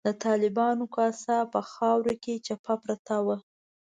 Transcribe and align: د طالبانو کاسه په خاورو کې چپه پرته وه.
د 0.07 0.09
طالبانو 0.25 0.85
کاسه 0.95 1.35
په 1.53 1.59
خاورو 1.71 2.13
کې 2.23 2.33
چپه 2.45 2.73
پرته 2.83 3.15
وه. 3.25 3.37